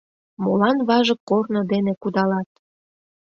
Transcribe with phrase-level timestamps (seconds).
[0.43, 2.49] Молан важык корно дене кудалат?